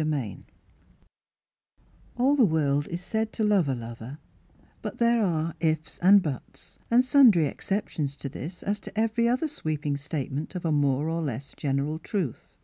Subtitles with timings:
[0.00, 0.44] n
[2.16, 4.16] All the world is said to love a lover;
[4.80, 9.48] but there are" ifs" and" buts" and sundry exceptions to this as to every other
[9.48, 12.56] sweeping statement of a more or less gen eral truth.